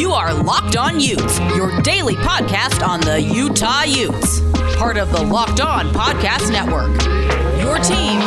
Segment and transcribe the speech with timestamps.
[0.00, 4.40] You are Locked On Utes, your daily podcast on the Utah Utes.
[4.78, 6.88] Part of the Locked On Podcast Network.
[7.60, 8.18] Your team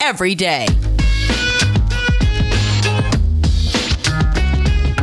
[0.00, 0.66] every day.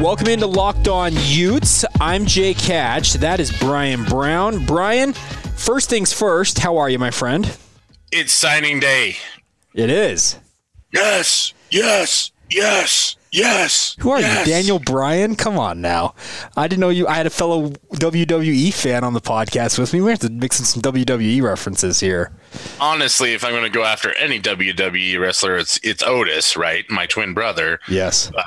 [0.02, 1.86] Welcome into Locked On Utes.
[2.02, 3.14] I'm Jake Hatch.
[3.14, 4.66] That is Brian Brown.
[4.66, 7.50] Brian, first things first, how are you, my friend?
[8.12, 9.16] It's signing day.
[9.74, 10.38] It is.
[10.92, 13.96] Yes, yes, yes, yes.
[14.00, 14.46] Who are yes.
[14.46, 15.36] you, Daniel Bryan?
[15.36, 16.16] Come on now.
[16.56, 17.08] I didn't know you.
[17.08, 20.02] I had a fellow WWE fan on the podcast with me.
[20.02, 22.32] We have to mix in some WWE references here.
[22.80, 26.90] Honestly, if I'm going to go after any WWE wrestler, it's it's Otis, right?
[26.90, 27.80] My twin brother.
[27.88, 28.32] Yes.
[28.34, 28.46] But,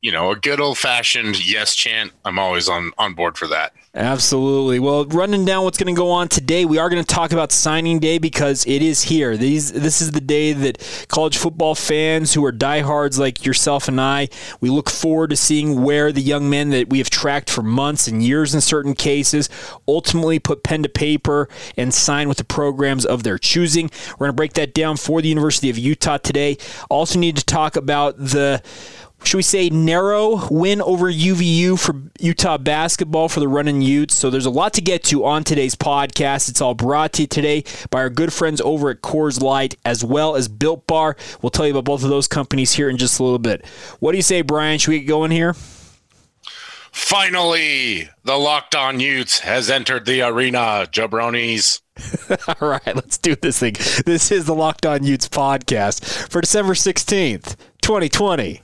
[0.00, 2.12] you know, a good old fashioned yes chant.
[2.24, 3.72] I'm always on on board for that.
[3.96, 4.78] Absolutely.
[4.78, 7.50] Well, running down what's going to go on today, we are going to talk about
[7.50, 9.38] signing day because it is here.
[9.38, 13.98] These this is the day that college football fans who are diehards like yourself and
[13.98, 14.28] I,
[14.60, 18.06] we look forward to seeing where the young men that we have tracked for months
[18.06, 19.48] and years in certain cases
[19.88, 23.90] ultimately put pen to paper and sign with the programs of their choosing.
[24.10, 26.58] We're going to break that down for the University of Utah today.
[26.90, 28.62] Also need to talk about the
[29.26, 34.14] should we say narrow win over UVU for Utah basketball for the running Utes.
[34.14, 36.48] So there's a lot to get to on today's podcast.
[36.48, 40.04] It's all brought to you today by our good friends over at Coors Light as
[40.04, 41.16] well as Built Bar.
[41.42, 43.66] We'll tell you about both of those companies here in just a little bit.
[43.98, 44.78] What do you say, Brian?
[44.78, 45.54] Should we get going here?
[46.92, 51.80] Finally, the Locked On Utes has entered the arena, jabronis.
[52.60, 53.74] all right, let's do this thing.
[54.06, 58.62] This is the Locked On Utes podcast for December 16th, 2020.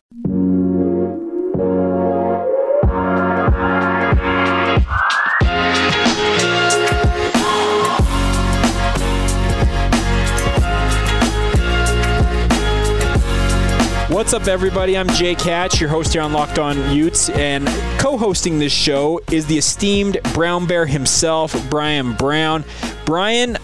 [14.22, 14.96] What's up, everybody?
[14.96, 17.66] I'm Jake Hatch, your host here on Locked On Utes, and
[17.98, 22.64] co-hosting this show is the esteemed Brown Bear himself, Brian Brown.
[23.04, 23.58] Brian,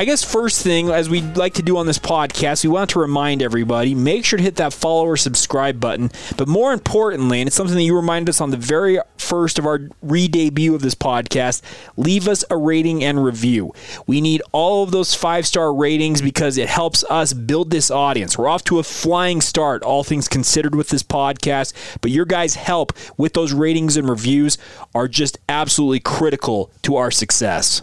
[0.00, 3.00] I guess first thing, as we like to do on this podcast, we want to
[3.00, 6.12] remind everybody make sure to hit that follow or subscribe button.
[6.36, 9.66] But more importantly, and it's something that you reminded us on the very first of
[9.66, 11.62] our re debut of this podcast,
[11.96, 13.74] leave us a rating and review.
[14.06, 18.38] We need all of those five star ratings because it helps us build this audience.
[18.38, 21.72] We're off to a flying start, all things considered, with this podcast.
[22.02, 24.58] But your guys' help with those ratings and reviews
[24.94, 27.82] are just absolutely critical to our success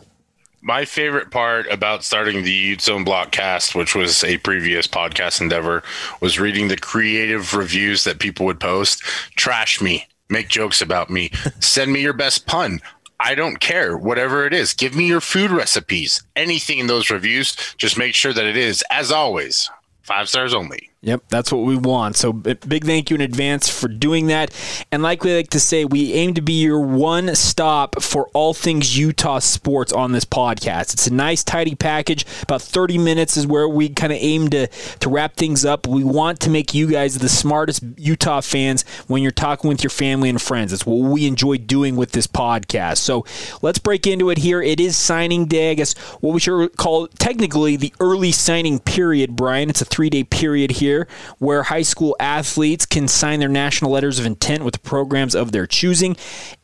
[0.65, 5.83] my favorite part about starting the Zone Blockcast, which was a previous podcast endeavor,
[6.21, 9.03] was reading the creative reviews that people would post.
[9.35, 12.81] Trash me, make jokes about me, send me your best pun.
[13.19, 14.73] I don't care, whatever it is.
[14.73, 16.23] Give me your food recipes.
[16.35, 19.69] Anything in those reviews, just make sure that it is, as always,
[20.01, 20.89] five stars only.
[21.05, 22.15] Yep, that's what we want.
[22.15, 24.51] So big thank you in advance for doing that.
[24.91, 28.55] And like we like to say, we aim to be your one stop for all
[28.55, 30.93] things Utah sports on this podcast.
[30.93, 32.25] It's a nice, tidy package.
[32.41, 35.85] About 30 minutes is where we kind of aim to, to wrap things up.
[35.85, 39.91] We want to make you guys the smartest Utah fans when you're talking with your
[39.91, 40.73] family and friends.
[40.73, 42.97] It's what we enjoy doing with this podcast.
[42.97, 43.25] So
[43.61, 44.59] let's break into it here.
[44.59, 49.35] It is signing day, I guess what we should call technically the early signing period,
[49.35, 49.69] Brian.
[49.69, 51.07] It's a three day period here year
[51.39, 55.51] where high school athletes can sign their national letters of intent with the programs of
[55.51, 56.15] their choosing.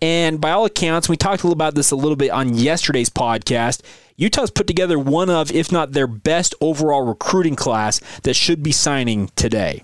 [0.01, 3.81] And by all accounts, we talked about this a little bit on yesterday's podcast.
[4.15, 8.71] Utah's put together one of, if not their best overall recruiting class that should be
[8.71, 9.83] signing today.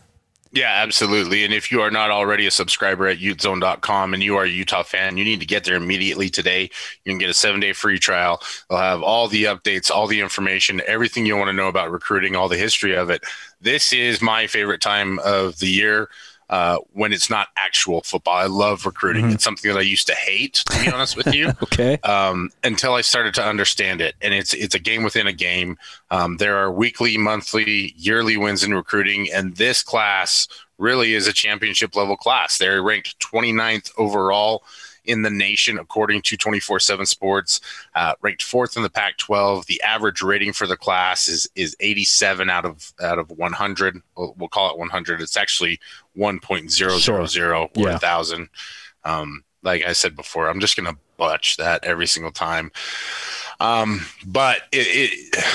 [0.53, 1.43] Yeah, absolutely.
[1.43, 4.83] And if you are not already a subscriber at utezone.com and you are a Utah
[4.83, 6.69] fan, you need to get there immediately today.
[7.03, 8.41] You can get a seven day free trial.
[8.69, 12.35] They'll have all the updates, all the information, everything you want to know about recruiting,
[12.35, 13.23] all the history of it.
[13.62, 16.09] This is my favorite time of the year
[16.50, 18.35] uh, when it's not actual football.
[18.35, 19.25] I love recruiting.
[19.25, 19.34] Mm-hmm.
[19.34, 21.50] It's something that I used to hate, to be honest with you.
[21.63, 21.97] okay.
[22.03, 25.78] Um, until I started to understand it, and it's it's a game within a game.
[26.09, 30.47] Um, there are weekly, monthly, yearly wins in recruiting, and this class
[30.78, 32.57] really is a championship level class.
[32.57, 34.63] They're ranked 29th overall
[35.07, 37.62] in the nation, according to 24 7 Sports,
[37.95, 39.65] uh, ranked fourth in the Pac 12.
[39.65, 44.01] The average rating for the class is is 87 out of out of 100.
[44.15, 45.21] We'll, we'll call it 100.
[45.21, 45.80] It's actually
[46.18, 47.56] 1.000 sure.
[47.56, 47.92] or yeah.
[47.92, 48.50] 1,000.
[49.04, 52.71] Um, like I said before, I'm just going to butch that every single time.
[53.60, 55.45] Um, but it, it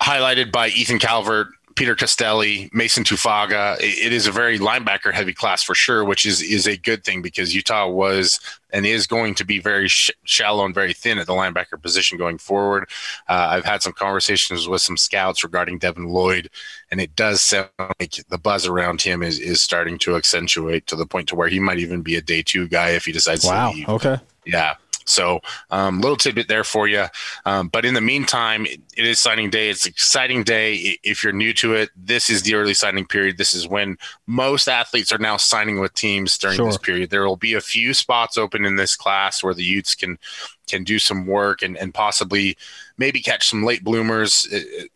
[0.00, 3.78] highlighted by Ethan Calvert, Peter Costelli, Mason Tufaga.
[3.78, 7.04] It, it is a very linebacker heavy class for sure, which is is a good
[7.04, 11.18] thing because Utah was and is going to be very sh- shallow and very thin
[11.18, 12.88] at the linebacker position going forward.
[13.28, 16.50] Uh, I've had some conversations with some scouts regarding Devin Lloyd,
[16.90, 20.96] and it does sound like the buzz around him is is starting to accentuate to
[20.96, 23.44] the point to where he might even be a day two guy if he decides
[23.44, 23.70] wow.
[23.70, 23.88] to leave.
[23.88, 24.16] Okay.
[24.44, 24.74] Yeah.
[25.08, 25.40] So,
[25.70, 27.06] um, little tidbit there for you.
[27.44, 29.70] Um, but in the meantime, it, it is signing day.
[29.70, 30.98] It's an exciting day.
[31.02, 33.38] If you're new to it, this is the early signing period.
[33.38, 36.66] This is when most athletes are now signing with teams during sure.
[36.66, 37.10] this period.
[37.10, 40.18] There will be a few spots open in this class where the Utes can
[40.68, 42.56] can do some work and, and possibly
[42.98, 44.46] maybe catch some late bloomers.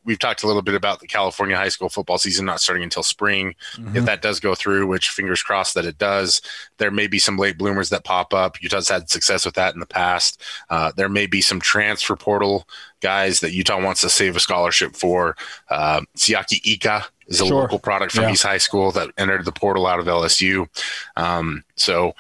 [0.05, 3.03] We've talked a little bit about the California high school football season not starting until
[3.03, 3.55] spring.
[3.75, 3.97] Mm-hmm.
[3.97, 6.43] If that does go through, which fingers crossed that it does,
[6.79, 8.61] there may be some late bloomers that pop up.
[8.63, 10.43] Utah's had success with that in the past.
[10.69, 12.69] Uh, there may be some transfer portal
[13.01, 15.37] guys that Utah wants to save a scholarship for.
[15.71, 17.63] Uh, Siaki Ika is a sure.
[17.63, 18.33] local product from yeah.
[18.33, 20.69] East High School that entered the portal out of LSU.
[21.17, 22.15] Um, so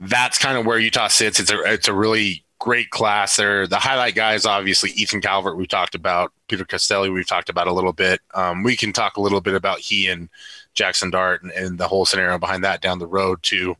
[0.00, 1.38] that's kind of where Utah sits.
[1.38, 3.66] It's a it's a really great class there.
[3.66, 7.72] The highlight guys, obviously, Ethan Calvert, we talked about, Peter Costelli, we've talked about a
[7.72, 8.20] little bit.
[8.34, 10.28] Um, we can talk a little bit about he and
[10.72, 13.76] Jackson Dart and, and the whole scenario behind that down the road to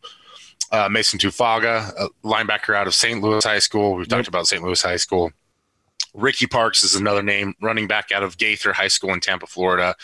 [0.73, 3.23] uh, Mason Tufaga, a linebacker out of St.
[3.23, 3.95] Louis High School.
[3.95, 4.17] We've yep.
[4.17, 4.65] talked about St.
[4.65, 5.31] Louis High School.
[6.13, 9.95] Ricky Parks is another name, running back out of Gaither High School in Tampa, Florida.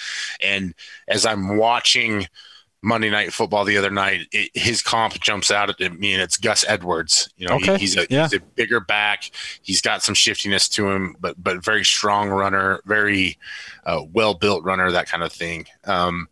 [0.40, 0.72] And
[1.08, 2.28] as I'm watching–
[2.82, 6.36] Monday Night Football the other night, it, his comp jumps out at me, and it's
[6.36, 7.28] Gus Edwards.
[7.36, 7.72] You know, okay.
[7.74, 8.22] he, he's, a, yeah.
[8.22, 9.30] he's a bigger back.
[9.62, 13.36] He's got some shiftiness to him, but but very strong runner, very
[13.84, 15.66] uh, well built runner, that kind of thing.
[15.84, 16.28] Um,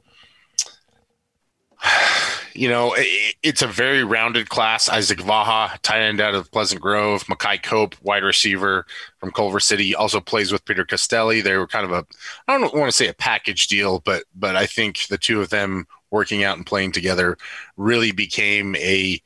[2.55, 4.89] you know, it, it's a very rounded class.
[4.89, 8.87] Isaac Vaha, tight end out of Pleasant Grove, Makai Cope, wide receiver
[9.19, 11.43] from Culver City, also plays with Peter Costelli.
[11.43, 12.07] They were kind of a,
[12.47, 15.51] I don't want to say a package deal, but but I think the two of
[15.51, 17.37] them working out and playing together
[17.77, 19.21] really became a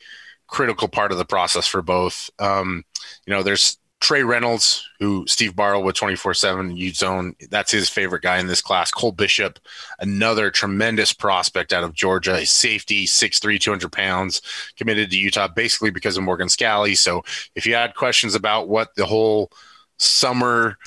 [0.47, 2.31] critical part of the process for both.
[2.39, 2.85] Um,
[3.27, 7.35] you know, there's Trey Reynolds, who Steve Barrow with 24 7 Ute Zone.
[7.51, 8.91] That's his favorite guy in this class.
[8.91, 9.59] Cole Bishop,
[9.99, 12.41] another tremendous prospect out of Georgia.
[12.41, 14.41] His safety, 6'3, 200 pounds,
[14.77, 16.97] committed to Utah basically because of Morgan Scalley.
[16.97, 17.23] So
[17.55, 19.51] if you had questions about what the whole
[19.99, 20.79] summer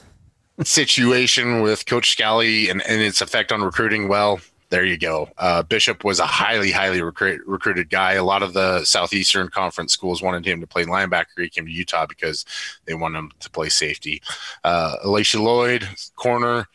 [0.62, 4.40] situation with Coach Scalley and, and its effect on recruiting, well,
[4.72, 5.28] there you go.
[5.36, 8.14] Uh, Bishop was a highly, highly recruit, recruited guy.
[8.14, 11.42] A lot of the Southeastern Conference schools wanted him to play linebacker.
[11.42, 12.46] He came to Utah because
[12.86, 14.22] they wanted him to play safety.
[14.64, 15.86] Uh, Alicia Lloyd,
[16.16, 16.68] corner.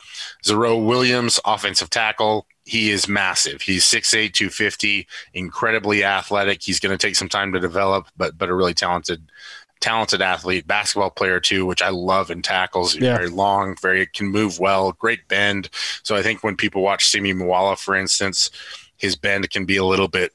[0.46, 2.46] Zero Williams, offensive tackle.
[2.66, 3.64] He is massive.
[3.64, 6.62] He's 6'8", 250, incredibly athletic.
[6.62, 9.24] He's going to take some time to develop, but but a really talented
[9.80, 12.96] talented athlete, basketball player too, which I love in tackles.
[12.96, 13.16] Yeah.
[13.16, 15.70] Very long, very can move well, great bend.
[16.04, 18.52] So I think when people watch Simi Moala, for instance,
[18.98, 20.34] his bend can be a little bit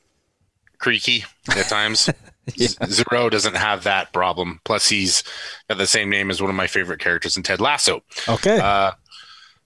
[0.78, 2.08] creaky at times.
[2.54, 2.68] yeah.
[2.86, 4.60] Zero doesn't have that problem.
[4.64, 5.22] Plus, he's
[5.68, 8.02] got the same name as one of my favorite characters in Ted Lasso.
[8.28, 8.58] Okay.
[8.58, 8.92] Uh,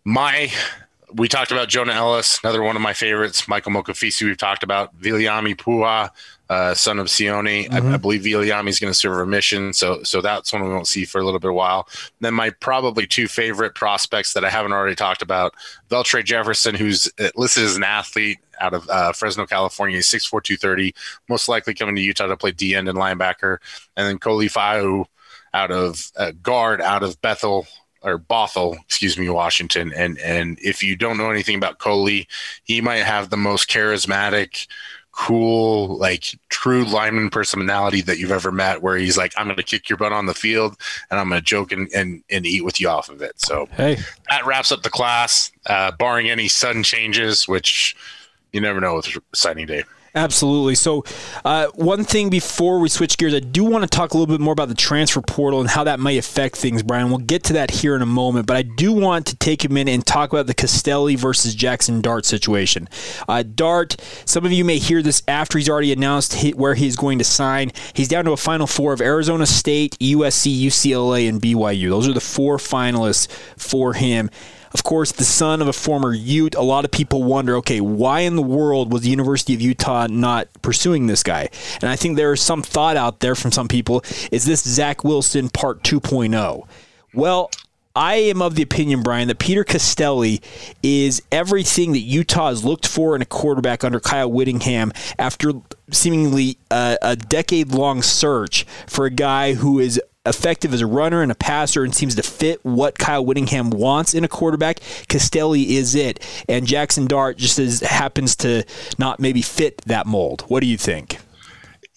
[0.04, 0.50] my
[1.16, 3.48] we talked about Jonah Ellis, another one of my favorites.
[3.48, 4.98] Michael Mokofisi, we've talked about.
[5.00, 6.10] Viliami Pua,
[6.50, 7.64] uh, son of Sione.
[7.64, 7.72] Mm-hmm.
[7.72, 7.96] I, I, mm-hmm.
[7.96, 11.04] believe Viliami is going to serve a mission, so so that's one we won't see
[11.04, 11.88] for a little bit of while.
[12.20, 15.54] Then my probably two favorite prospects that I haven't already talked about:
[15.88, 19.96] Veltre Jefferson, who's listed as an athlete out of uh, Fresno, California.
[19.96, 20.94] He's 6'4", 230,
[21.28, 23.58] most likely coming to Utah to play D end and linebacker.
[23.96, 25.06] And then Koli Faaiu
[25.54, 27.66] out of uh, guard out of Bethel
[28.06, 29.92] or Bothell, excuse me, Washington.
[29.92, 32.28] And and if you don't know anything about Koli,
[32.62, 34.68] he might have the most charismatic,
[35.10, 38.80] cool, like true lineman personality that you've ever met.
[38.80, 40.76] Where he's like, I'm going to kick your butt on the field,
[41.10, 43.40] and I'm going to joke and, and and eat with you off of it.
[43.40, 43.98] So hey,
[44.30, 47.96] that wraps up the class, uh, barring any sudden changes, which
[48.52, 49.82] you never know with signing day.
[50.16, 50.74] Absolutely.
[50.76, 51.04] So,
[51.44, 54.40] uh, one thing before we switch gears, I do want to talk a little bit
[54.40, 57.10] more about the transfer portal and how that may affect things, Brian.
[57.10, 59.68] We'll get to that here in a moment, but I do want to take a
[59.68, 62.88] minute and talk about the Costelli versus Jackson Dart situation.
[63.28, 67.18] Uh, Dart, some of you may hear this after he's already announced where he's going
[67.18, 67.70] to sign.
[67.92, 71.90] He's down to a final four of Arizona State, USC, UCLA, and BYU.
[71.90, 74.30] Those are the four finalists for him.
[74.72, 78.20] Of course, the son of a former Ute, a lot of people wonder, okay, why
[78.20, 81.48] in the world was the University of Utah not pursuing this guy?
[81.80, 85.04] And I think there is some thought out there from some people, is this Zach
[85.04, 86.66] Wilson part 2.0?
[87.14, 87.50] Well,
[87.96, 90.42] I am of the opinion, Brian, that Peter Costelli
[90.82, 95.54] is everything that Utah has looked for in a quarterback under Kyle Whittingham after
[95.90, 101.22] seemingly a, a decade long search for a guy who is effective as a runner
[101.22, 104.80] and a passer and seems to fit what Kyle Whittingham wants in a quarterback.
[105.08, 106.24] Costelli is it.
[106.48, 108.64] And Jackson Dart just is, happens to
[108.98, 110.42] not maybe fit that mold.
[110.48, 111.18] What do you think?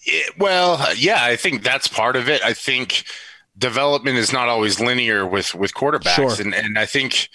[0.04, 2.42] It, well, yeah, I think that's part of it.
[2.42, 3.04] I think
[3.58, 6.40] development is not always linear with with quarterbacks, sure.
[6.40, 7.28] and and I think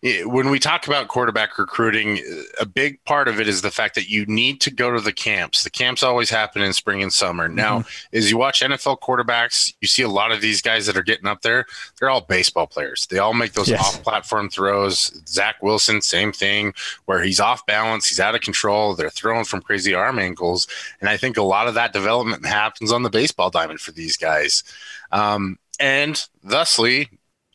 [0.00, 2.20] when we talk about quarterback recruiting,
[2.60, 5.12] a big part of it is the fact that you need to go to the
[5.12, 5.64] camps.
[5.64, 7.48] The camps always happen in spring and summer.
[7.48, 8.16] Now, mm-hmm.
[8.16, 11.26] as you watch NFL quarterbacks, you see a lot of these guys that are getting
[11.26, 11.66] up there.
[11.98, 13.06] They're all baseball players.
[13.06, 13.80] They all make those yes.
[13.80, 15.20] off-platform throws.
[15.26, 16.74] Zach Wilson, same thing,
[17.06, 18.94] where he's off balance, he's out of control.
[18.94, 20.68] They're throwing from crazy arm angles,
[21.00, 24.16] and I think a lot of that development happens on the baseball diamond for these
[24.16, 24.62] guys.
[25.10, 27.08] Um, and thusly,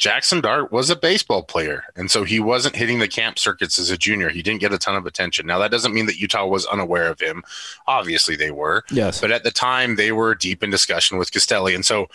[0.04, 1.86] Jackson Dart was a baseball player.
[1.96, 4.28] And so he wasn't hitting the camp circuits as a junior.
[4.28, 5.48] He didn't get a ton of attention.
[5.48, 7.42] Now, that doesn't mean that Utah was unaware of him.
[7.88, 8.84] Obviously, they were.
[8.92, 9.22] Yes.
[9.22, 12.08] But at the time, they were deep in discussion with Costelli, And so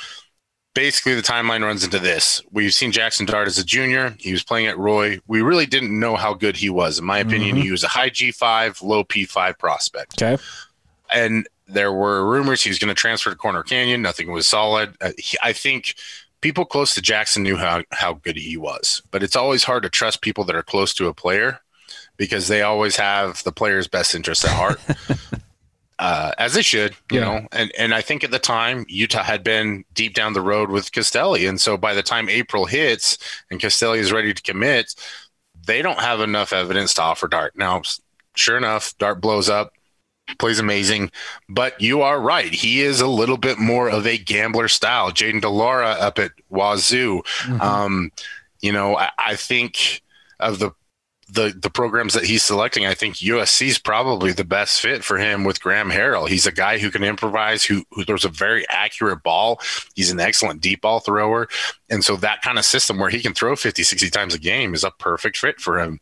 [0.75, 2.43] basically, the timeline runs into this.
[2.51, 4.15] We've seen Jackson Dart as a junior.
[4.19, 5.19] He was playing at Roy.
[5.27, 6.99] We really didn't know how good he was.
[6.99, 7.65] In my opinion, mm-hmm.
[7.65, 10.23] he was a high G5, low P5 prospect.
[10.23, 10.43] Okay.
[11.11, 14.03] And there were rumors he was going to transfer to Corner Canyon.
[14.03, 14.95] Nothing was solid.
[15.01, 15.95] Uh, he, I think
[16.41, 19.89] people close to Jackson knew how, how good he was, but it's always hard to
[19.89, 21.61] trust people that are close to a player
[22.17, 24.81] because they always have the player's best interest at heart.
[25.99, 27.25] uh, as they should, you yeah.
[27.25, 30.71] know, and and I think at the time Utah had been deep down the road
[30.71, 33.19] with Costelli, and so by the time April hits
[33.51, 34.95] and Costelli is ready to commit,
[35.67, 37.57] they don't have enough evidence to offer Dart.
[37.57, 37.83] Now,
[38.37, 39.73] sure enough, Dart blows up
[40.39, 41.11] plays amazing.
[41.49, 42.53] But you are right.
[42.53, 45.11] He is a little bit more of a gambler style.
[45.11, 47.23] Jayden de Laura up at Wazoo.
[47.23, 47.61] Mm-hmm.
[47.61, 48.13] Um,
[48.61, 50.03] you know, I, I, think
[50.41, 50.73] of the
[51.31, 55.19] the the programs that he's selecting, I think USC is probably the best fit for
[55.19, 56.29] him with Graham Harrell.
[56.29, 59.61] He's a guy who can improvise, who who throws a very accurate ball.
[59.95, 61.49] He's an excellent deep ball thrower.
[61.91, 64.75] And so that kind of system where he can throw 50, 60 times a game
[64.75, 66.01] is a perfect fit for him.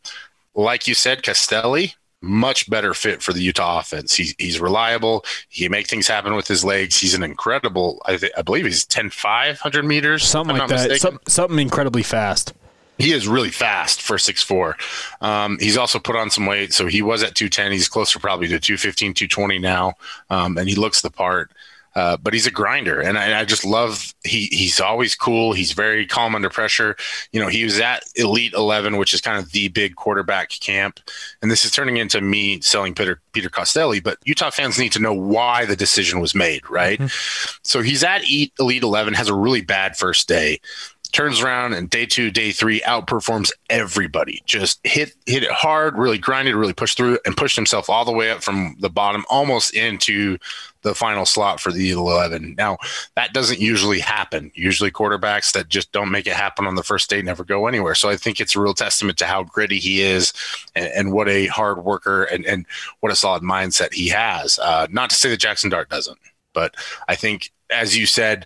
[0.55, 4.15] Like you said, Costelli, much better fit for the Utah offense.
[4.15, 5.23] He, he's reliable.
[5.49, 6.99] He can make things happen with his legs.
[6.99, 10.23] He's an incredible, I, th- I believe he's 10, 500 meters.
[10.23, 10.99] Something like that.
[10.99, 12.53] Some, something incredibly fast.
[12.97, 14.75] He is really fast for six four.
[15.21, 16.73] Um, he's also put on some weight.
[16.73, 17.71] So he was at 210.
[17.71, 19.93] He's closer probably to 215, 220 now.
[20.31, 21.51] Um, and he looks the part.
[21.97, 25.53] Uh, but he's a grinder, and I, I, just love he he's always cool.
[25.53, 26.95] He's very calm under pressure.
[27.31, 30.99] You know, he was at Elite Eleven, which is kind of the big quarterback camp,
[31.41, 34.03] and this is turning into me selling Peter Peter Costelli.
[34.03, 36.99] But Utah fans need to know why the decision was made, right?
[36.99, 37.57] Mm-hmm.
[37.63, 40.59] So he's at Elite Eleven, has a really bad first day
[41.07, 44.41] turns around and day two, day three outperforms everybody.
[44.45, 48.11] Just hit hit it hard, really grinded, really pushed through and pushed himself all the
[48.11, 50.37] way up from the bottom, almost into
[50.81, 52.55] the final slot for the 11.
[52.57, 52.77] Now,
[53.15, 54.51] that doesn't usually happen.
[54.55, 57.95] Usually, quarterbacks that just don't make it happen on the first day never go anywhere.
[57.95, 60.33] So, I think it's a real testament to how gritty he is
[60.75, 62.65] and, and what a hard worker and, and
[62.99, 64.59] what a solid mindset he has.
[64.59, 66.19] Uh, not to say that Jackson Dart doesn't,
[66.53, 66.75] but
[67.07, 68.45] I think, as you said,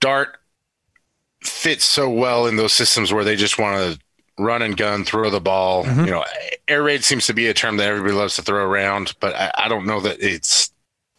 [0.00, 0.39] Dart
[1.42, 4.00] fits so well in those systems where they just want to
[4.38, 5.84] run and gun, throw the ball.
[5.84, 6.04] Mm-hmm.
[6.04, 6.24] You know,
[6.68, 9.52] air raid seems to be a term that everybody loves to throw around, but I,
[9.56, 10.72] I don't know that it's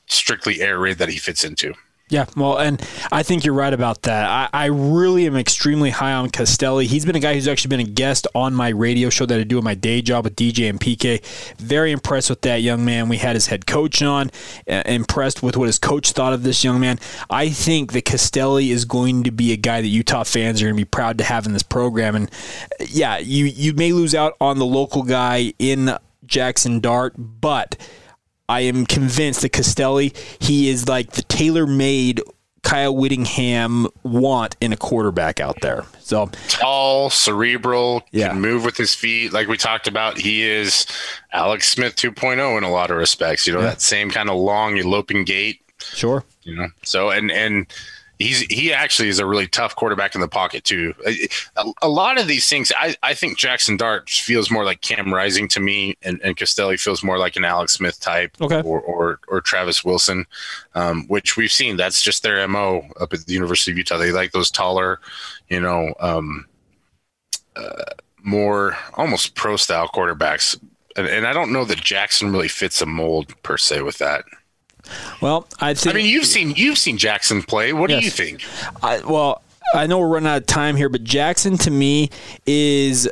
[0.08, 1.74] strictly air raid that he fits into.
[2.12, 4.30] Yeah, well, and I think you're right about that.
[4.30, 6.84] I, I, really am extremely high on Costelli.
[6.84, 9.44] He's been a guy who's actually been a guest on my radio show that I
[9.44, 11.24] do in my day job with DJ and PK.
[11.56, 13.08] Very impressed with that young man.
[13.08, 14.30] We had his head coach on,
[14.70, 17.00] uh, impressed with what his coach thought of this young man.
[17.30, 20.76] I think that Costelli is going to be a guy that Utah fans are going
[20.76, 22.18] to be proud to have in this program.
[22.18, 22.30] And
[22.90, 27.78] yeah, you, you may lose out on the local guy in Jackson Dart, but–
[28.52, 32.22] I am convinced that Costelli, he is like the tailor made
[32.64, 35.86] Kyle Whittingham want in a quarterback out there.
[36.00, 38.28] So tall, cerebral, yeah.
[38.28, 39.32] can move with his feet.
[39.32, 40.86] Like we talked about, he is
[41.32, 43.48] Alex Smith 2.0 in a lot of respects.
[43.48, 43.68] You know, yeah.
[43.68, 45.62] that same kind of long eloping gait.
[45.80, 46.26] Sure.
[46.44, 47.68] You know, so and and
[48.22, 50.94] he's he actually is a really tough quarterback in the pocket too.
[51.06, 51.30] A,
[51.82, 55.48] a, lot of these things, I, I think Jackson Dart feels more like Cam Rising
[55.50, 58.62] to me, and, and Costelli feels more like an Alex Smith type, okay.
[58.62, 60.26] or, or or Travis Wilson,
[60.76, 61.78] um, which we've seen.
[61.78, 63.98] That's just their mo up at the University of Utah.
[63.98, 65.00] They like those taller,
[65.50, 66.46] you know, um,
[67.56, 67.84] uh,
[68.24, 70.60] more almost pro style quarterbacks.
[70.96, 74.26] And, and I don't know that Jackson really fits a mold per se with that.
[75.22, 75.96] Well, I think.
[75.96, 77.74] I mean, you've seen you've seen Jackson play.
[77.74, 78.00] What yes.
[78.00, 78.44] do you think?
[78.84, 79.42] I, well,
[79.74, 82.10] I know we're running out of time here, but Jackson to me
[82.46, 83.10] is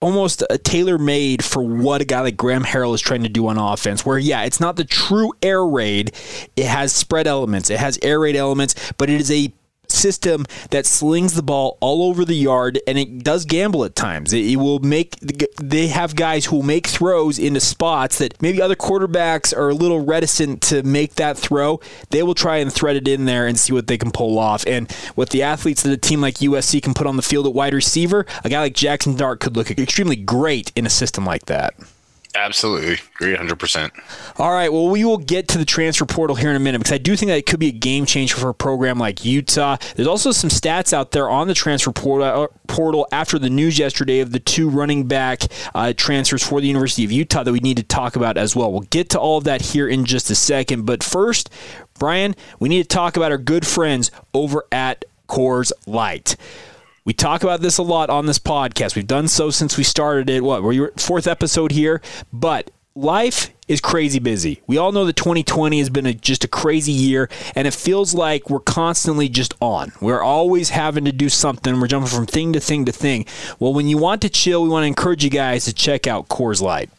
[0.00, 3.46] almost a tailor made for what a guy like Graham Harrell is trying to do
[3.48, 4.04] on offense.
[4.04, 6.12] Where, yeah, it's not the true air raid,
[6.56, 9.52] it has spread elements, it has air raid elements, but it is a
[9.90, 14.32] system that slings the ball all over the yard and it does gamble at times.
[14.32, 18.76] It, it will make they have guys who make throws into spots that maybe other
[18.76, 21.80] quarterbacks are a little reticent to make that throw.
[22.10, 24.66] They will try and thread it in there and see what they can pull off.
[24.66, 27.54] And what the athletes that a team like USC can put on the field at
[27.54, 31.46] wide receiver, a guy like Jackson Dart could look extremely great in a system like
[31.46, 31.74] that.
[32.34, 32.98] Absolutely.
[33.16, 33.90] Agree 100%.
[34.38, 34.72] All right.
[34.72, 37.16] Well, we will get to the transfer portal here in a minute because I do
[37.16, 39.76] think that it could be a game changer for a program like Utah.
[39.96, 43.78] There's also some stats out there on the transfer portal, uh, portal after the news
[43.78, 45.42] yesterday of the two running back
[45.74, 48.70] uh, transfers for the University of Utah that we need to talk about as well.
[48.70, 50.86] We'll get to all of that here in just a second.
[50.86, 51.50] But first,
[51.98, 56.36] Brian, we need to talk about our good friends over at Coors Light.
[57.10, 58.94] We talk about this a lot on this podcast.
[58.94, 60.44] We've done so since we started it.
[60.44, 60.62] What?
[60.62, 62.00] We're fourth episode here,
[62.32, 64.62] but life is crazy busy.
[64.68, 68.14] We all know that 2020 has been a, just a crazy year, and it feels
[68.14, 69.90] like we're constantly just on.
[70.00, 71.80] We're always having to do something.
[71.80, 73.26] We're jumping from thing to thing to thing.
[73.58, 76.28] Well, when you want to chill, we want to encourage you guys to check out
[76.28, 76.90] Coors Light.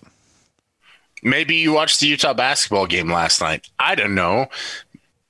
[1.23, 3.69] Maybe you watched the Utah basketball game last night.
[3.79, 4.47] I don't know.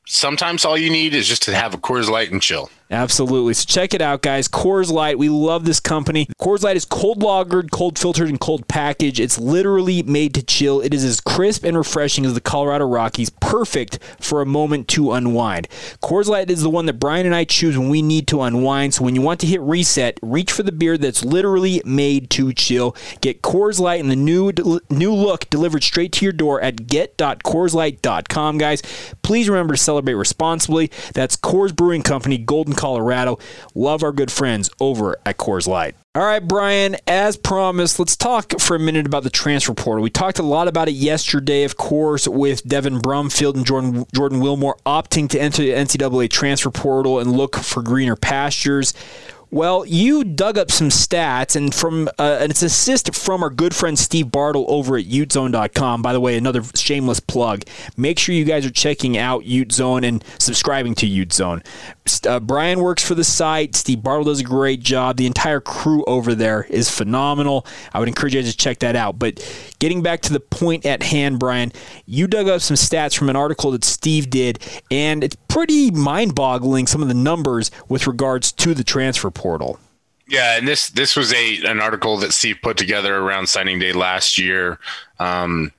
[0.07, 2.71] Sometimes all you need is just to have a Coors Light and chill.
[2.91, 3.53] Absolutely.
[3.53, 4.49] So check it out, guys.
[4.49, 5.17] Coors Light.
[5.17, 6.27] We love this company.
[6.39, 9.17] Coors Light is cold lagered, cold filtered, and cold packaged.
[9.17, 10.81] It's literally made to chill.
[10.81, 13.29] It is as crisp and refreshing as the Colorado Rockies.
[13.29, 15.69] Perfect for a moment to unwind.
[16.03, 18.93] Coors Light is the one that Brian and I choose when we need to unwind.
[18.93, 22.51] So when you want to hit reset, reach for the beer that's literally made to
[22.51, 22.93] chill.
[23.21, 24.51] Get Coors Light in the new
[24.89, 28.81] new look delivered straight to your door at get.coorslight.com, guys.
[29.21, 30.91] Please remember to celebrate responsibly.
[31.13, 33.37] That's Coors Brewing Company, Golden Colorado.
[33.75, 35.95] Love our good friends over at Coors Light.
[36.13, 40.03] All right, Brian, as promised, let's talk for a minute about the transfer portal.
[40.03, 44.41] We talked a lot about it yesterday, of course, with Devin Brumfield and Jordan, Jordan
[44.41, 48.93] Wilmore opting to enter the NCAA transfer portal and look for greener pastures.
[49.53, 53.75] Well, you dug up some stats, and from uh, and it's assist from our good
[53.75, 56.01] friend Steve Bartle over at UteZone.com.
[56.01, 57.65] By the way, another shameless plug.
[57.97, 61.65] Make sure you guys are checking out UteZone and subscribing to UteZone.
[62.25, 63.75] Uh, Brian works for the site.
[63.75, 65.17] Steve Bartle does a great job.
[65.17, 67.67] The entire crew over there is phenomenal.
[67.93, 69.19] I would encourage you guys to check that out.
[69.19, 69.45] But
[69.79, 71.73] getting back to the point at hand, Brian,
[72.05, 76.87] you dug up some stats from an article that Steve did, and it's pretty mind-boggling.
[76.87, 79.79] Some of the numbers with regards to the transfer portal.
[80.27, 83.91] Yeah, and this this was a an article that Steve put together around signing day
[83.91, 84.79] last year.
[85.19, 85.73] Um,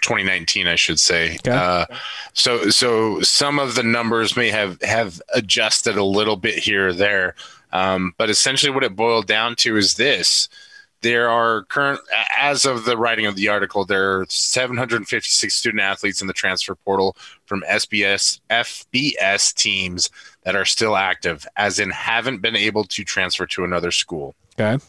[0.00, 1.34] 2019, I should say.
[1.34, 1.50] Okay.
[1.50, 1.84] Uh,
[2.32, 6.92] so, so some of the numbers may have have adjusted a little bit here or
[6.92, 7.34] there,
[7.72, 10.48] um, but essentially, what it boiled down to is this:
[11.02, 12.00] there are current,
[12.38, 16.74] as of the writing of the article, there are 756 student athletes in the transfer
[16.74, 20.10] portal from SBS FBS teams
[20.42, 24.34] that are still active, as in haven't been able to transfer to another school.
[24.58, 24.82] Okay.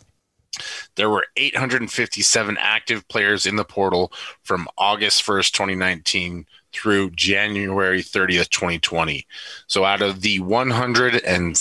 [0.96, 4.12] There were 857 active players in the portal
[4.44, 9.26] from August 1st, 2019 through January 30th, 2020.
[9.68, 11.56] So out of the 100 and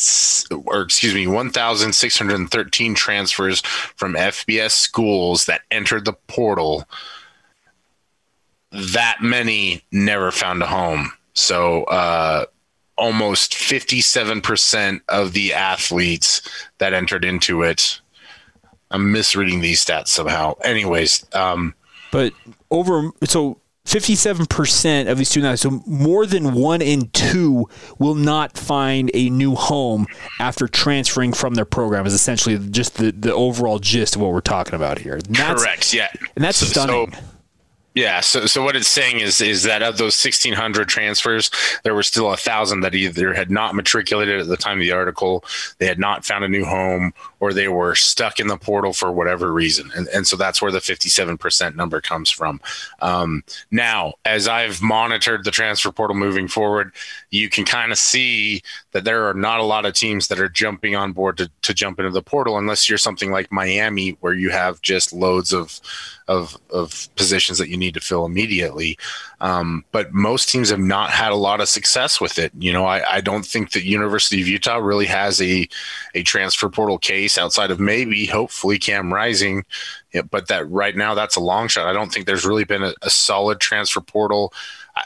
[0.66, 6.84] or excuse me, 1613 transfers from FBS schools that entered the portal,
[8.72, 11.12] that many never found a home.
[11.34, 12.46] So uh,
[12.96, 16.42] almost 57% of the athletes
[16.78, 18.00] that entered into it
[18.90, 20.54] I'm misreading these stats somehow.
[20.64, 21.74] Anyways, um,
[22.10, 22.32] but
[22.70, 23.58] over so
[23.90, 29.56] 57% of these students, so more than one in two will not find a new
[29.56, 30.06] home
[30.38, 34.40] after transferring from their program is essentially just the, the overall gist of what we're
[34.40, 35.18] talking about here.
[35.34, 35.92] Correct.
[35.92, 36.08] Yeah.
[36.36, 37.12] And that's so, stunning.
[37.12, 37.20] So,
[37.96, 38.20] yeah.
[38.20, 41.50] So, so what it's saying is, is that of those 1,600 transfers,
[41.82, 44.92] there were still a thousand that either had not matriculated at the time of the
[44.92, 45.44] article,
[45.78, 49.10] they had not found a new home, or they were stuck in the portal for
[49.10, 49.90] whatever reason.
[49.96, 52.60] And, and so that's where the 57% number comes from.
[53.00, 56.92] Um, now, as I've monitored the transfer portal moving forward,
[57.30, 60.48] you can kind of see that there are not a lot of teams that are
[60.50, 64.34] jumping on board to, to jump into the portal unless you're something like Miami, where
[64.34, 65.80] you have just loads of,
[66.28, 68.98] of, of positions that you need to fill immediately.
[69.40, 72.52] Um, but most teams have not had a lot of success with it.
[72.58, 75.66] You know, I, I don't think that University of Utah really has a,
[76.14, 79.64] a transfer portal case outside of maybe, hopefully, Cam Rising.
[80.12, 81.86] Yeah, but that right now, that's a long shot.
[81.86, 84.52] I don't think there's really been a, a solid transfer portal.
[84.96, 85.02] I,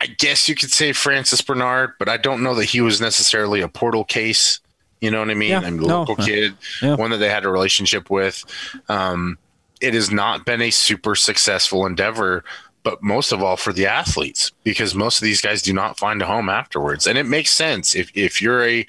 [0.00, 3.60] I guess you could say Francis Bernard, but I don't know that he was necessarily
[3.60, 4.60] a portal case.
[5.00, 5.50] You know what I mean?
[5.50, 6.24] Yeah, I mean, local no.
[6.24, 6.96] kid, yeah.
[6.96, 8.44] one that they had a relationship with.
[8.88, 9.38] Um,
[9.80, 12.44] it has not been a super successful endeavor
[12.88, 16.22] but most of all for the athletes because most of these guys do not find
[16.22, 17.06] a home afterwards.
[17.06, 18.86] And it makes sense if if you're a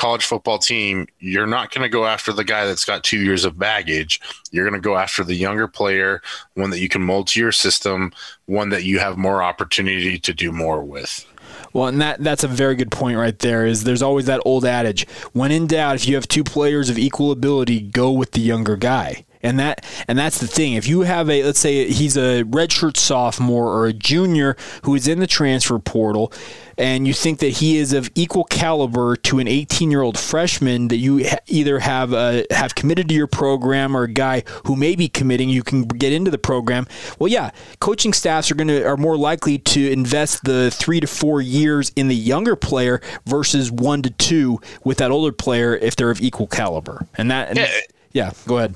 [0.00, 3.44] college football team, you're not going to go after the guy that's got two years
[3.44, 4.18] of baggage.
[4.50, 6.22] You're going to go after the younger player,
[6.54, 8.10] one that you can mold to your system,
[8.46, 11.26] one that you have more opportunity to do more with.
[11.74, 13.66] Well, and that that's a very good point right there.
[13.66, 16.98] Is there's always that old adage: when in doubt, if you have two players of
[16.98, 19.26] equal ability, go with the younger guy.
[19.42, 20.74] And that and that's the thing.
[20.74, 25.08] If you have a let's say he's a redshirt sophomore or a junior who is
[25.08, 26.32] in the transfer portal,
[26.76, 30.88] and you think that he is of equal caliber to an 18 year old freshman
[30.88, 34.94] that you either have uh, have committed to your program or a guy who may
[34.94, 36.86] be committing, you can get into the program.
[37.18, 37.50] Well, yeah,
[37.80, 41.92] coaching staffs are going to are more likely to invest the three to four years
[41.96, 46.20] in the younger player versus one to two with that older player if they're of
[46.20, 47.06] equal caliber.
[47.16, 47.70] And that, and, Yeah.
[48.12, 48.74] yeah, go ahead.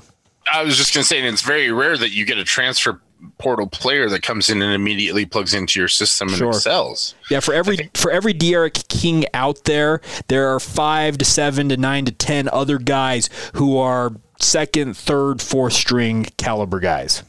[0.51, 3.01] I was just going to say, and it's very rare that you get a transfer
[3.39, 6.49] portal player that comes in and immediately plugs into your system and Sure.
[6.49, 7.15] excels.
[7.31, 11.77] Yeah, for every for every De'Aaron King out there, there are five to seven to
[11.77, 17.23] nine to ten other guys who are second, third, fourth string caliber guys.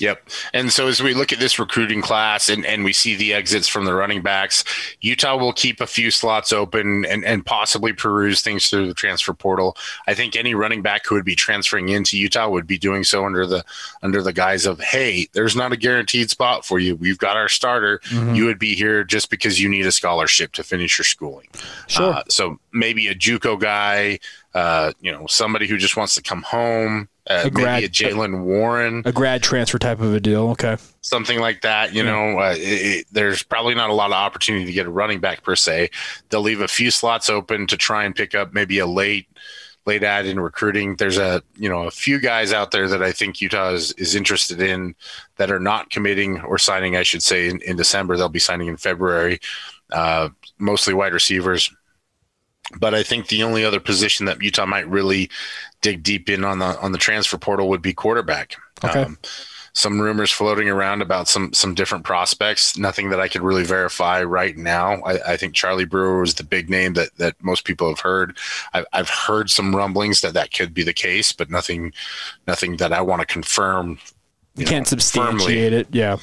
[0.00, 0.28] Yep.
[0.52, 3.66] And so as we look at this recruiting class and, and we see the exits
[3.66, 4.62] from the running backs,
[5.00, 9.34] Utah will keep a few slots open and, and possibly peruse things through the transfer
[9.34, 9.76] portal.
[10.06, 13.24] I think any running back who would be transferring into Utah would be doing so
[13.26, 13.64] under the
[14.02, 16.94] under the guise of, hey, there's not a guaranteed spot for you.
[16.94, 18.00] We've got our starter.
[18.34, 21.48] You would be here just because you need a scholarship to finish your schooling.
[21.88, 22.14] Sure.
[22.14, 24.18] Uh, so maybe a JUCO guy,
[24.54, 27.08] uh, you know, somebody who just wants to come home.
[27.28, 30.48] Uh, A grad- maybe a Jalen Warren A grad transfer type of a deal.
[30.50, 30.78] Okay.
[31.02, 31.92] something like that.
[31.94, 34.90] You know, uh, it, it, there's probably not a lot of opportunity to get a
[34.90, 35.90] running back per se.
[36.30, 39.26] They'll leave a few slots open to try and pick up maybe a late
[39.84, 40.96] late ad in recruiting.
[40.96, 44.14] There's a you know a few guys out there that I think Utah is, is
[44.14, 44.94] interested in
[45.36, 46.96] that are not committing or signing.
[46.96, 49.38] I should say in, in December they'll be signing in February.
[49.92, 50.28] Uh,
[50.58, 51.70] mostly wide receivers.
[52.76, 55.30] But I think the only other position that Utah might really
[55.80, 58.56] dig deep in on the on the transfer portal would be quarterback.
[58.84, 59.02] Okay.
[59.02, 59.18] Um,
[59.78, 62.76] some rumors floating around about some some different prospects.
[62.76, 65.00] Nothing that I could really verify right now.
[65.02, 68.36] I, I think Charlie Brewer was the big name that that most people have heard.
[68.74, 71.92] I've, I've heard some rumblings that that could be the case, but nothing
[72.46, 74.00] nothing that I want to confirm.
[74.56, 75.58] You you know, can't substantiate firmly.
[75.58, 75.88] it.
[75.92, 76.16] Yeah.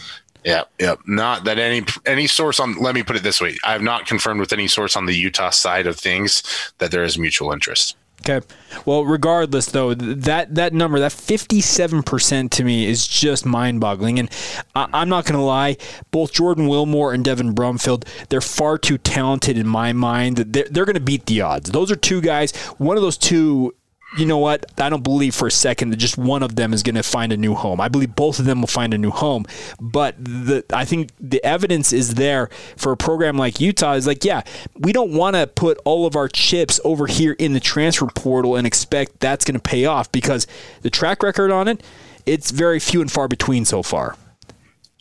[0.45, 0.93] Yeah, yeah.
[1.07, 2.75] Not that any any source on.
[2.75, 5.15] Let me put it this way: I have not confirmed with any source on the
[5.15, 6.43] Utah side of things
[6.77, 7.97] that there is mutual interest.
[8.21, 8.45] Okay.
[8.85, 14.19] Well, regardless, though, that that number, that fifty-seven percent to me is just mind-boggling.
[14.19, 14.29] And
[14.75, 15.77] I, I'm not going to lie,
[16.11, 20.37] both Jordan Wilmore and Devin Brumfield, they're far too talented in my mind.
[20.37, 21.71] They're, they're going to beat the odds.
[21.71, 22.55] Those are two guys.
[22.77, 23.73] One of those two.
[24.17, 24.65] You know what?
[24.79, 27.33] I don't believe for a second that just one of them is going to find
[27.33, 27.81] a new home.
[27.81, 29.45] I believe both of them will find a new home.
[29.79, 34.23] But the I think the evidence is there for a program like Utah is like,
[34.23, 34.43] yeah,
[34.77, 38.55] we don't want to put all of our chips over here in the transfer portal
[38.55, 40.47] and expect that's going to pay off because
[40.81, 41.83] the track record on it,
[42.25, 44.15] it's very few and far between so far.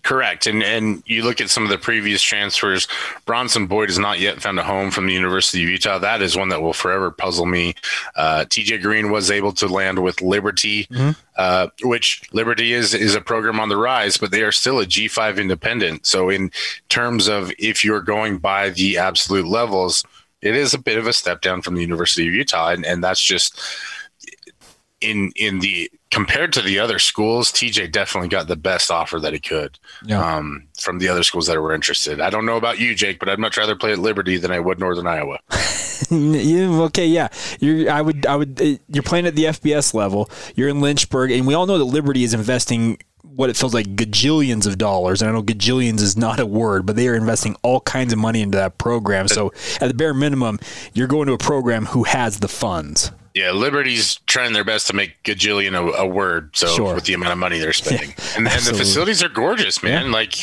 [0.05, 0.47] Correct.
[0.47, 2.87] And and you look at some of the previous transfers,
[3.25, 5.99] Bronson Boyd has not yet found a home from the University of Utah.
[5.99, 7.75] That is one that will forever puzzle me.
[8.15, 10.87] Uh, TJ Green was able to land with Liberty,
[11.37, 14.85] uh, which Liberty is is a program on the rise, but they are still a
[14.85, 16.05] G5 independent.
[16.05, 16.51] So in
[16.91, 20.05] terms of if you're going by the absolute levels,
[20.43, 23.03] it is a bit of a step down from the University of Utah, and, and
[23.03, 23.59] that's just
[25.05, 29.33] in in the compared to the other schools, TJ definitely got the best offer that
[29.33, 30.37] he could Yeah.
[30.37, 32.21] um, from the other schools that were interested.
[32.21, 34.61] I don't know about you, Jake, but I'd much rather play at Liberty than I
[34.61, 35.39] would Northern Iowa.
[36.11, 37.29] yeah, okay, yeah.
[37.61, 40.31] You're I would I would uh, you're playing at the FBS level.
[40.55, 43.87] You're in Lynchburg and we all know that Liberty is investing what it feels like
[43.97, 45.21] gajillions of dollars.
[45.21, 48.19] And I know gajillions is not a word, but they are investing all kinds of
[48.21, 49.27] money into that program.
[49.27, 50.61] So at the bare minimum,
[50.93, 53.11] you're going to a program who has the funds.
[53.35, 56.55] Yeah, Liberty's trying their best to make gajillion a, a word.
[56.57, 56.95] So Sure.
[56.95, 60.13] with the amount of money they're spending, and, and the facilities are gorgeous, man.
[60.13, 60.35] Like.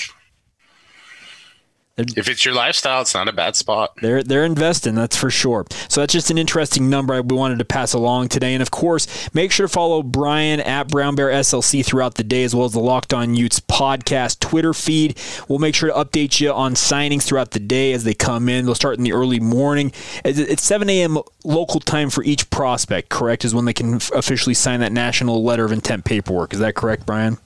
[1.97, 3.91] If it's your lifestyle, it's not a bad spot.
[4.01, 5.65] They're they're investing, that's for sure.
[5.89, 8.53] So that's just an interesting number we wanted to pass along today.
[8.53, 12.43] And of course, make sure to follow Brian at Brown Bear SLC throughout the day,
[12.43, 15.19] as well as the Locked On Utes podcast Twitter feed.
[15.47, 18.65] We'll make sure to update you on signings throughout the day as they come in.
[18.65, 19.91] They'll start in the early morning.
[20.23, 21.19] It's 7 a.m.
[21.43, 23.09] local time for each prospect.
[23.09, 26.53] Correct, is when they can officially sign that national letter of intent paperwork.
[26.53, 27.37] Is that correct, Brian?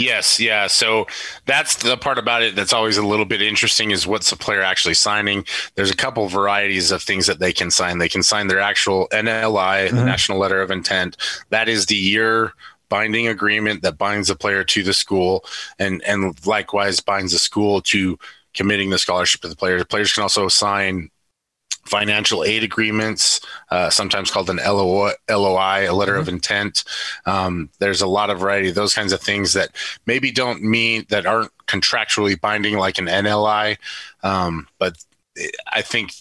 [0.00, 0.66] Yes, yeah.
[0.66, 1.06] So
[1.44, 4.62] that's the part about it that's always a little bit interesting is what's the player
[4.62, 5.44] actually signing.
[5.74, 7.98] There's a couple varieties of things that they can sign.
[7.98, 10.06] They can sign their actual NLI, the mm-hmm.
[10.06, 11.18] National Letter of Intent.
[11.50, 12.54] That is the year
[12.88, 15.44] binding agreement that binds the player to the school,
[15.78, 18.18] and and likewise binds the school to
[18.54, 19.82] committing the scholarship to the players.
[19.82, 21.10] The players can also sign
[21.90, 26.20] financial aid agreements, uh, sometimes called an LOI, LOI a letter mm-hmm.
[26.20, 26.84] of intent.
[27.26, 29.70] Um, there's a lot of variety, those kinds of things that
[30.06, 33.76] maybe don't mean that aren't contractually binding like an NLI.
[34.22, 34.94] Um, but
[35.72, 36.12] I think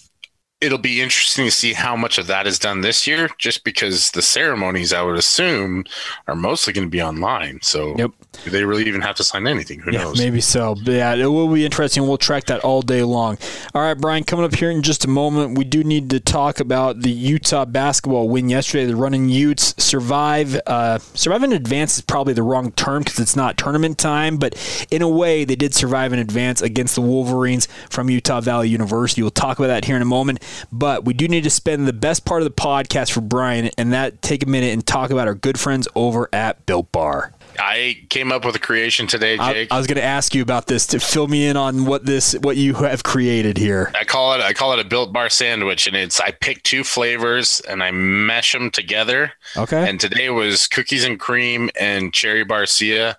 [0.62, 4.12] it'll be interesting to see how much of that is done this year, just because
[4.12, 5.86] the ceremonies, I would assume,
[6.28, 7.60] are mostly going to be online.
[7.62, 8.12] So, yep.
[8.44, 9.80] Do they really even have to sign anything?
[9.80, 10.18] Who yeah, knows?
[10.18, 10.76] Maybe so.
[10.76, 12.08] But yeah, it will be interesting.
[12.08, 13.38] We'll track that all day long.
[13.74, 16.60] All right, Brian, coming up here in just a moment, we do need to talk
[16.60, 18.86] about the Utah basketball win yesterday.
[18.86, 20.60] The running Utes survive.
[20.66, 24.56] Uh, survive in advance is probably the wrong term because it's not tournament time, but
[24.92, 29.22] in a way, they did survive in advance against the Wolverines from Utah Valley University.
[29.22, 30.44] We'll talk about that here in a moment.
[30.72, 33.92] But we do need to spend the best part of the podcast for Brian, and
[33.92, 37.34] that take a minute and talk about our good friends over at Built Bar.
[37.60, 39.72] I came up with a creation today, Jake.
[39.72, 42.06] I, I was going to ask you about this to fill me in on what
[42.06, 43.92] this what you have created here.
[43.96, 46.84] I call it I call it a built bar sandwich, and it's I pick two
[46.84, 49.34] flavors and I mesh them together.
[49.58, 49.88] Okay.
[49.90, 53.18] And today was cookies and cream and cherry Garcia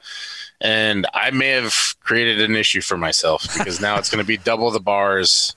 [0.60, 4.36] and I may have created an issue for myself because now it's going to be
[4.36, 5.56] double the bars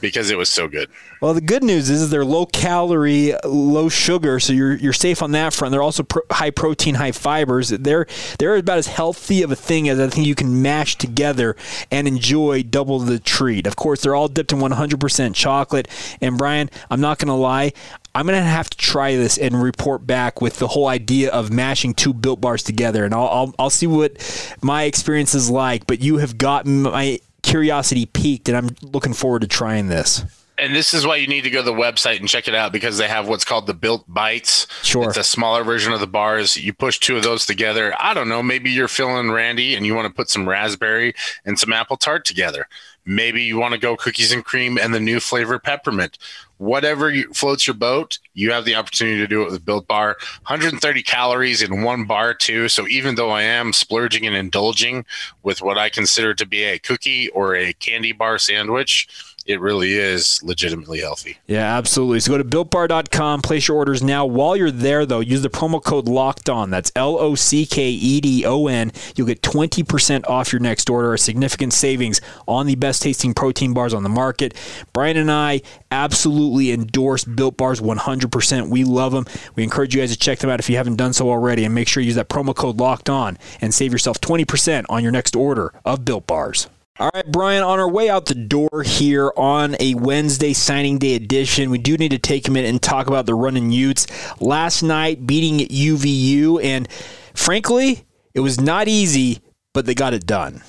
[0.00, 0.88] because it was so good.
[1.20, 5.32] Well, the good news is they're low calorie, low sugar, so you're you're safe on
[5.32, 5.72] that front.
[5.72, 7.68] They're also pro- high protein, high fibers.
[7.68, 8.06] They're
[8.38, 11.56] they're about as healthy of a thing as I think you can mash together
[11.90, 13.66] and enjoy double the treat.
[13.66, 15.88] Of course, they're all dipped in 100% chocolate.
[16.20, 17.72] And Brian, I'm not going to lie,
[18.14, 21.50] I'm going to have to try this and report back with the whole idea of
[21.50, 23.04] mashing two built bars together.
[23.04, 24.12] And I'll, I'll, I'll see what
[24.62, 25.86] my experience is like.
[25.86, 30.24] But you have gotten my curiosity peaked, and I'm looking forward to trying this.
[30.58, 32.72] And this is why you need to go to the website and check it out
[32.72, 34.66] because they have what's called the built bites.
[34.82, 35.08] Sure.
[35.08, 36.56] It's a smaller version of the bars.
[36.56, 37.94] You push two of those together.
[37.98, 38.42] I don't know.
[38.42, 42.24] Maybe you're feeling randy and you want to put some raspberry and some apple tart
[42.24, 42.68] together.
[43.04, 46.18] Maybe you want to go cookies and cream and the new flavor peppermint.
[46.62, 50.16] Whatever you, floats your boat, you have the opportunity to do it with Built Bar.
[50.46, 52.68] 130 calories in one bar, too.
[52.68, 55.04] So even though I am splurging and indulging
[55.42, 59.08] with what I consider to be a cookie or a candy bar sandwich,
[59.46, 61.38] it really is legitimately healthy.
[61.46, 62.20] Yeah, absolutely.
[62.20, 64.24] So go to builtbar.com, place your orders now.
[64.24, 66.70] While you're there, though, use the promo code locked on.
[66.70, 68.92] That's L O C K E D O N.
[69.16, 73.72] You'll get 20% off your next order, a significant savings on the best tasting protein
[73.72, 74.54] bars on the market.
[74.92, 78.68] Brian and I absolutely endorse Built Bars 100%.
[78.68, 79.26] We love them.
[79.54, 81.64] We encourage you guys to check them out if you haven't done so already.
[81.64, 85.02] And make sure you use that promo code locked on and save yourself 20% on
[85.02, 86.68] your next order of Built Bars.
[86.98, 91.14] All right, Brian, on our way out the door here on a Wednesday signing day
[91.14, 94.06] edition, we do need to take a minute and talk about the running Utes.
[94.42, 96.86] Last night, beating UVU, and
[97.32, 99.40] frankly, it was not easy,
[99.72, 100.62] but they got it done.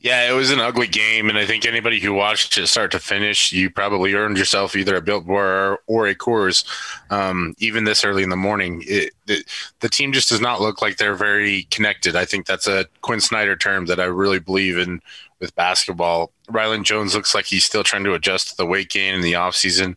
[0.00, 3.00] Yeah, it was an ugly game, and I think anybody who watched it start to
[3.00, 6.64] finish, you probably earned yourself either a Built Bar or a Coors.
[7.10, 9.44] Um, even this early in the morning, it, it,
[9.80, 12.14] the team just does not look like they're very connected.
[12.14, 15.00] I think that's a Quin Snyder term that I really believe in
[15.40, 16.30] with basketball.
[16.48, 19.32] Rylan Jones looks like he's still trying to adjust to the weight gain in the
[19.32, 19.96] offseason.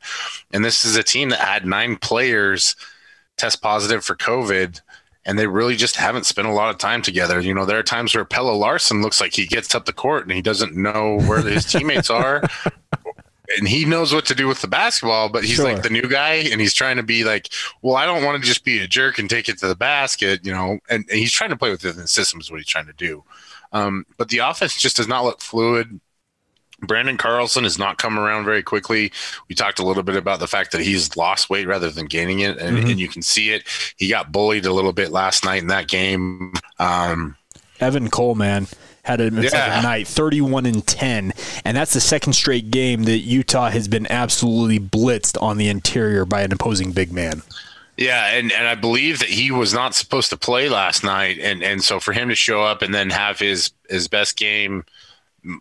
[0.52, 2.76] And this is a team that had nine players
[3.38, 4.82] test positive for COVID
[5.26, 7.40] and they really just haven't spent a lot of time together.
[7.40, 10.24] You know, there are times where Pelle Larsson looks like he gets up the court
[10.24, 12.42] and he doesn't know where his teammates are.
[13.58, 15.66] And he knows what to do with the basketball, but he's sure.
[15.66, 17.50] like the new guy and he's trying to be like,
[17.82, 20.46] well, I don't want to just be a jerk and take it to the basket,
[20.46, 22.88] you know, and, and he's trying to play within the system is what he's trying
[22.88, 23.24] to do.
[23.74, 26.00] Um, but the offense just does not look fluid.
[26.82, 29.12] Branden Carlson has not come around very quickly.
[29.48, 32.40] We talked a little bit about the fact that he's lost weight rather than gaining
[32.40, 32.88] it, and, mm-hmm.
[32.88, 33.64] and you can see it.
[33.98, 36.54] He got bullied a little bit last night in that game.
[36.80, 37.36] Um,
[37.80, 38.68] Evan Coleman
[39.04, 39.82] had a yeah.
[39.82, 41.34] night 31 and 10
[41.66, 46.24] and that's the second straight game that utah has been absolutely blitzed on the interior
[46.24, 47.42] by an opposing big man
[47.98, 51.62] yeah, and, and I believe that he was not supposed to play last night, and,
[51.62, 54.86] and so for him to show up and then have his his best game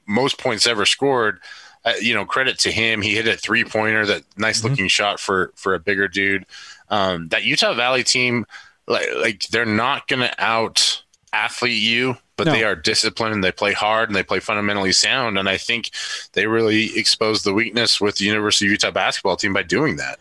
[0.07, 1.41] most points ever scored.
[1.83, 3.01] Uh, you know, credit to him.
[3.01, 4.69] He hit a three pointer, that nice mm-hmm.
[4.69, 4.89] looking mm-hmm.
[4.89, 6.45] shot for for a bigger dude.
[6.91, 8.45] Um, that Utah Valley team,
[8.87, 12.53] like, like they're not going to out athlete you, but no.
[12.53, 15.39] they are disciplined and they play hard and they play fundamentally sound.
[15.39, 15.91] And I think
[16.33, 20.19] they really exposed the weakness with the University of Utah basketball team by doing that.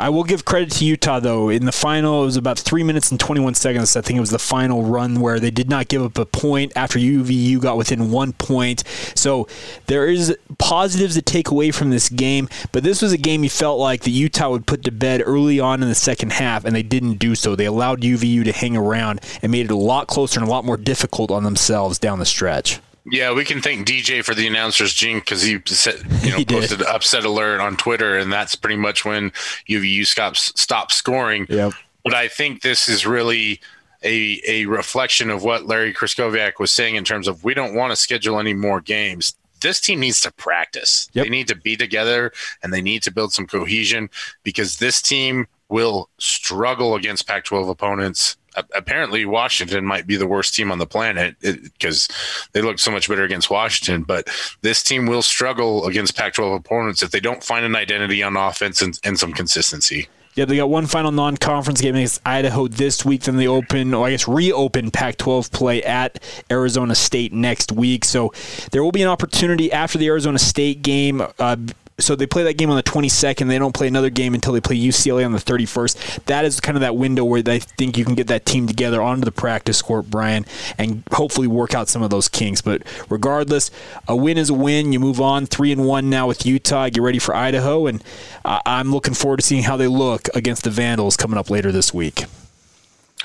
[0.00, 1.50] I will give credit to Utah though.
[1.50, 3.94] In the final, it was about three minutes and 21 seconds.
[3.94, 6.72] I think it was the final run where they did not give up a point
[6.74, 8.82] after UVU got within one point.
[9.14, 9.46] So
[9.88, 13.50] there is positives to take away from this game, but this was a game you
[13.50, 16.74] felt like the Utah would put to bed early on in the second half, and
[16.74, 17.54] they didn't do so.
[17.54, 20.64] They allowed UVU to hang around and made it a lot closer and a lot
[20.64, 22.80] more difficult on themselves down the stretch.
[23.04, 26.44] Yeah, we can thank DJ for the announcer's jinx because he said, you know, he
[26.44, 29.30] posted upset alert on Twitter, and that's pretty much when
[29.68, 31.46] UVU stops stop scoring.
[31.48, 31.72] Yep.
[32.04, 33.60] But I think this is really
[34.02, 37.90] a a reflection of what Larry Krystkowiak was saying in terms of we don't want
[37.90, 39.34] to schedule any more games.
[39.60, 41.10] This team needs to practice.
[41.12, 41.24] Yep.
[41.24, 42.32] They need to be together
[42.62, 44.08] and they need to build some cohesion
[44.42, 48.38] because this team will struggle against Pac 12 opponents
[48.74, 52.08] apparently Washington might be the worst team on the planet because
[52.52, 54.02] they look so much better against Washington.
[54.02, 54.28] But
[54.62, 58.82] this team will struggle against Pac-12 opponents if they don't find an identity on offense
[58.82, 60.08] and, and some consistency.
[60.34, 63.22] Yeah, they got one final non-conference game against Idaho this week.
[63.22, 68.04] Then they open, or I guess reopen Pac-12 play at Arizona State next week.
[68.04, 68.32] So
[68.70, 71.20] there will be an opportunity after the Arizona State game.
[71.38, 71.56] Uh,
[72.00, 73.48] so they play that game on the 22nd.
[73.48, 76.24] They don't play another game until they play UCLA on the 31st.
[76.24, 79.02] That is kind of that window where they think you can get that team together
[79.02, 80.46] onto the practice court, Brian,
[80.78, 82.60] and hopefully work out some of those kinks.
[82.60, 83.70] But regardless,
[84.08, 84.92] a win is a win.
[84.92, 86.88] You move on three and one now with Utah.
[86.88, 88.02] Get ready for Idaho, and
[88.44, 91.72] uh, I'm looking forward to seeing how they look against the Vandals coming up later
[91.72, 92.24] this week.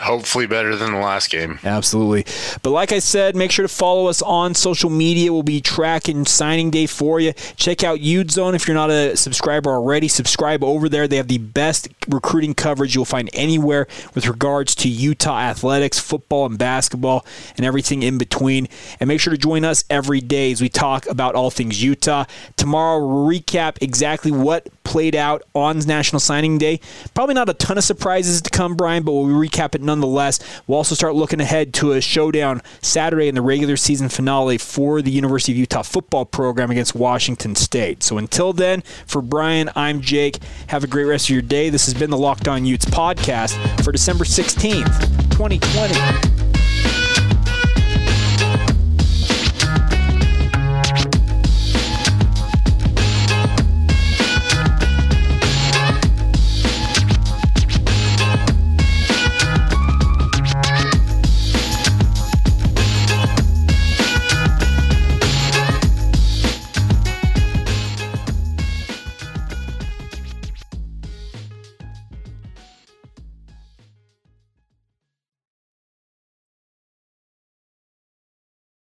[0.01, 1.57] Hopefully, better than the last game.
[1.63, 2.25] Absolutely.
[2.61, 5.31] But like I said, make sure to follow us on social media.
[5.31, 7.31] We'll be tracking signing day for you.
[7.55, 10.09] Check out Ute Zone if you're not a subscriber already.
[10.09, 11.07] Subscribe over there.
[11.07, 16.45] They have the best recruiting coverage you'll find anywhere with regards to Utah athletics, football,
[16.45, 18.67] and basketball, and everything in between.
[18.99, 22.25] And make sure to join us every day as we talk about all things Utah.
[22.57, 26.81] Tomorrow, we'll recap exactly what played out on National Signing Day.
[27.13, 30.39] Probably not a ton of surprises to come, Brian, but we'll recap it nonetheless.
[30.67, 35.01] We'll also start looking ahead to a showdown Saturday in the regular season finale for
[35.01, 38.03] the University of Utah football program against Washington State.
[38.03, 40.39] So until then, for Brian, I'm Jake.
[40.67, 41.69] Have a great rest of your day.
[41.69, 46.44] This has been the Locked On Utes podcast for December 16th, 2020.